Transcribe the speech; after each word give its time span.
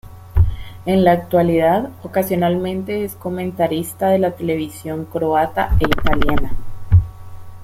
En 0.87 1.03
la 1.03 1.11
actualidad, 1.11 1.91
ocasionalmente 2.01 3.03
es 3.03 3.13
comentarista 3.13 4.07
de 4.09 4.17
la 4.17 4.31
televisión 4.31 5.05
croata 5.05 5.77
e 5.79 5.83
italiana. 5.83 6.51